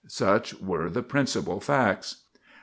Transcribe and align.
Such 0.07 0.59
were 0.59 0.89
the 0.89 1.03
principal 1.03 1.59
facts. 1.59 2.23